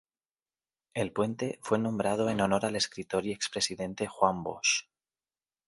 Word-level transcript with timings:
El 0.95 1.11
puente 1.13 1.59
fue 1.61 1.77
nombrado 1.77 2.27
en 2.31 2.41
honor 2.41 2.65
al 2.65 2.75
escritor 2.75 3.23
y 3.23 3.31
expresidente 3.33 4.07
Juan 4.07 4.41
Bosch. 4.41 4.85